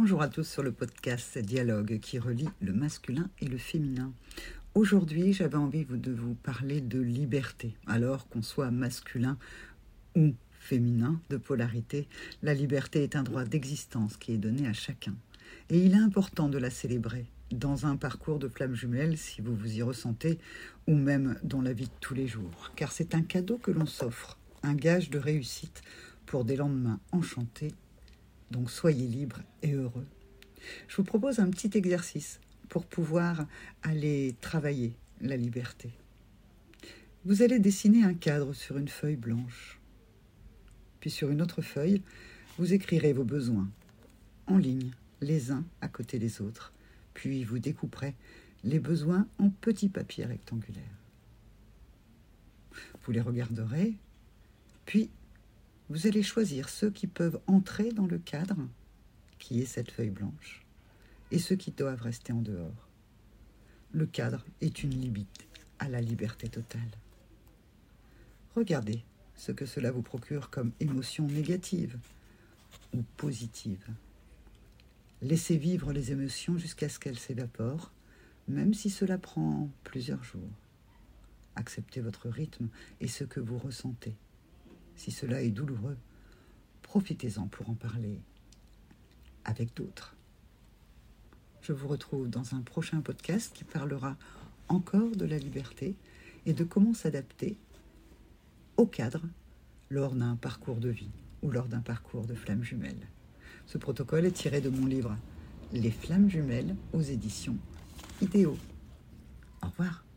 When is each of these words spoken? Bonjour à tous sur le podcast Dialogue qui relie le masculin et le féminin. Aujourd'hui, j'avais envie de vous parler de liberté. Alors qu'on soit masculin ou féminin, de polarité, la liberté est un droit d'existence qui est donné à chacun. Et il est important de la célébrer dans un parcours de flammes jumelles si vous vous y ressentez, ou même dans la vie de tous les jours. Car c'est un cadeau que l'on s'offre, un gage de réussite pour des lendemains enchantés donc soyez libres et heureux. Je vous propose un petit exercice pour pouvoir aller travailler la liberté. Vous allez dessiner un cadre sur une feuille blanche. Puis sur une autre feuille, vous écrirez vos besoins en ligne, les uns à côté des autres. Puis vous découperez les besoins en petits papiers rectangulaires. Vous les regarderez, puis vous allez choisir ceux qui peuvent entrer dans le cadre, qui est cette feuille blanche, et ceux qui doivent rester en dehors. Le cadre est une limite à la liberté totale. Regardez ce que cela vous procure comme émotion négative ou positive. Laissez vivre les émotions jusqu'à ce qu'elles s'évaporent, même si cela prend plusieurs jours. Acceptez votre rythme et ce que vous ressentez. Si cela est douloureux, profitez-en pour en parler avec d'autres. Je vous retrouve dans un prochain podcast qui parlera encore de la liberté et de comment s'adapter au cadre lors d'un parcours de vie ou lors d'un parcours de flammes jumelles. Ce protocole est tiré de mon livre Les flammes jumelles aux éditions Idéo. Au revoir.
Bonjour 0.00 0.22
à 0.22 0.28
tous 0.28 0.44
sur 0.44 0.62
le 0.62 0.70
podcast 0.70 1.38
Dialogue 1.38 1.98
qui 1.98 2.20
relie 2.20 2.48
le 2.60 2.72
masculin 2.72 3.28
et 3.40 3.46
le 3.46 3.58
féminin. 3.58 4.12
Aujourd'hui, 4.76 5.32
j'avais 5.32 5.56
envie 5.56 5.84
de 5.84 6.12
vous 6.12 6.34
parler 6.34 6.80
de 6.80 7.00
liberté. 7.00 7.74
Alors 7.88 8.28
qu'on 8.28 8.42
soit 8.42 8.70
masculin 8.70 9.36
ou 10.14 10.34
féminin, 10.60 11.20
de 11.30 11.36
polarité, 11.36 12.06
la 12.44 12.54
liberté 12.54 13.02
est 13.02 13.16
un 13.16 13.24
droit 13.24 13.44
d'existence 13.44 14.16
qui 14.16 14.34
est 14.34 14.38
donné 14.38 14.68
à 14.68 14.72
chacun. 14.72 15.16
Et 15.68 15.80
il 15.80 15.94
est 15.94 16.00
important 16.00 16.48
de 16.48 16.58
la 16.58 16.70
célébrer 16.70 17.26
dans 17.50 17.84
un 17.84 17.96
parcours 17.96 18.38
de 18.38 18.46
flammes 18.46 18.76
jumelles 18.76 19.18
si 19.18 19.40
vous 19.40 19.56
vous 19.56 19.78
y 19.78 19.82
ressentez, 19.82 20.38
ou 20.86 20.94
même 20.94 21.40
dans 21.42 21.60
la 21.60 21.72
vie 21.72 21.86
de 21.86 22.00
tous 22.00 22.14
les 22.14 22.28
jours. 22.28 22.70
Car 22.76 22.92
c'est 22.92 23.16
un 23.16 23.22
cadeau 23.22 23.58
que 23.58 23.72
l'on 23.72 23.86
s'offre, 23.86 24.38
un 24.62 24.74
gage 24.74 25.10
de 25.10 25.18
réussite 25.18 25.82
pour 26.24 26.44
des 26.44 26.54
lendemains 26.54 27.00
enchantés 27.10 27.74
donc 28.50 28.70
soyez 28.70 29.06
libres 29.06 29.40
et 29.62 29.72
heureux. 29.72 30.06
Je 30.88 30.96
vous 30.96 31.04
propose 31.04 31.38
un 31.38 31.50
petit 31.50 31.76
exercice 31.76 32.40
pour 32.68 32.84
pouvoir 32.84 33.46
aller 33.82 34.34
travailler 34.40 34.92
la 35.20 35.36
liberté. 35.36 35.90
Vous 37.24 37.42
allez 37.42 37.58
dessiner 37.58 38.04
un 38.04 38.14
cadre 38.14 38.52
sur 38.52 38.78
une 38.78 38.88
feuille 38.88 39.16
blanche. 39.16 39.78
Puis 41.00 41.10
sur 41.10 41.30
une 41.30 41.42
autre 41.42 41.62
feuille, 41.62 42.02
vous 42.58 42.72
écrirez 42.72 43.12
vos 43.12 43.24
besoins 43.24 43.68
en 44.46 44.56
ligne, 44.56 44.90
les 45.20 45.50
uns 45.50 45.64
à 45.80 45.88
côté 45.88 46.18
des 46.18 46.40
autres. 46.40 46.72
Puis 47.14 47.44
vous 47.44 47.58
découperez 47.58 48.14
les 48.64 48.78
besoins 48.78 49.26
en 49.38 49.50
petits 49.50 49.88
papiers 49.88 50.24
rectangulaires. 50.24 50.82
Vous 53.02 53.12
les 53.12 53.20
regarderez, 53.20 53.94
puis 54.86 55.10
vous 55.90 56.06
allez 56.06 56.22
choisir 56.22 56.68
ceux 56.68 56.90
qui 56.90 57.06
peuvent 57.06 57.40
entrer 57.46 57.92
dans 57.92 58.06
le 58.06 58.18
cadre, 58.18 58.56
qui 59.38 59.60
est 59.60 59.66
cette 59.66 59.90
feuille 59.90 60.10
blanche, 60.10 60.66
et 61.30 61.38
ceux 61.38 61.56
qui 61.56 61.70
doivent 61.70 62.02
rester 62.02 62.32
en 62.32 62.42
dehors. 62.42 62.88
Le 63.92 64.06
cadre 64.06 64.44
est 64.60 64.82
une 64.82 64.90
limite 64.90 65.46
à 65.78 65.88
la 65.88 66.00
liberté 66.00 66.48
totale. 66.48 66.90
Regardez 68.54 69.02
ce 69.34 69.52
que 69.52 69.64
cela 69.64 69.90
vous 69.90 70.02
procure 70.02 70.50
comme 70.50 70.72
émotion 70.80 71.26
négative 71.26 71.96
ou 72.92 73.02
positive. 73.16 73.86
Laissez 75.22 75.56
vivre 75.56 75.92
les 75.92 76.12
émotions 76.12 76.58
jusqu'à 76.58 76.88
ce 76.88 76.98
qu'elles 76.98 77.18
s'évaporent, 77.18 77.92
même 78.46 78.74
si 78.74 78.90
cela 78.90 79.16
prend 79.16 79.70
plusieurs 79.84 80.22
jours. 80.22 80.50
Acceptez 81.56 82.00
votre 82.00 82.28
rythme 82.28 82.68
et 83.00 83.08
ce 83.08 83.24
que 83.24 83.40
vous 83.40 83.58
ressentez. 83.58 84.16
Si 84.98 85.12
cela 85.12 85.42
est 85.42 85.50
douloureux, 85.50 85.96
profitez-en 86.82 87.46
pour 87.46 87.70
en 87.70 87.74
parler 87.74 88.20
avec 89.44 89.72
d'autres. 89.76 90.16
Je 91.62 91.72
vous 91.72 91.86
retrouve 91.86 92.28
dans 92.28 92.56
un 92.56 92.62
prochain 92.62 93.00
podcast 93.00 93.52
qui 93.54 93.62
parlera 93.62 94.16
encore 94.66 95.14
de 95.14 95.24
la 95.24 95.38
liberté 95.38 95.94
et 96.46 96.52
de 96.52 96.64
comment 96.64 96.94
s'adapter 96.94 97.56
au 98.76 98.86
cadre 98.86 99.22
lors 99.88 100.16
d'un 100.16 100.34
parcours 100.34 100.80
de 100.80 100.88
vie 100.88 101.12
ou 101.42 101.52
lors 101.52 101.68
d'un 101.68 101.80
parcours 101.80 102.26
de 102.26 102.34
flammes 102.34 102.64
jumelles. 102.64 103.06
Ce 103.66 103.78
protocole 103.78 104.26
est 104.26 104.32
tiré 104.32 104.60
de 104.60 104.68
mon 104.68 104.86
livre 104.86 105.16
Les 105.72 105.92
flammes 105.92 106.28
jumelles 106.28 106.74
aux 106.92 107.02
éditions 107.02 107.56
Idéo. 108.20 108.58
Au 109.62 109.68
revoir. 109.68 110.07